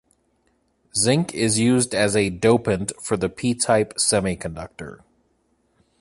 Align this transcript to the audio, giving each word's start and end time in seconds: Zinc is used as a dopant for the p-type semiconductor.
Zinc 0.97 1.31
is 1.35 1.59
used 1.59 1.93
as 1.93 2.15
a 2.15 2.31
dopant 2.31 2.91
for 2.99 3.17
the 3.17 3.29
p-type 3.29 3.93
semiconductor. 3.99 5.01